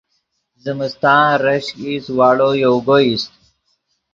[0.63, 3.31] زمستان ریشک ایست واڑو یوگو ایست